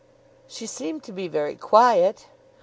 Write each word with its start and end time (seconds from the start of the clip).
"She 0.47 0.65
seemed 0.65 1.03
to 1.03 1.11
be 1.11 1.27
very 1.27 1.53
quiet." 1.55 2.25